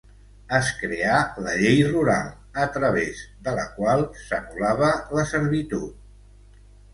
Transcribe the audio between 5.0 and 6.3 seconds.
la servitud.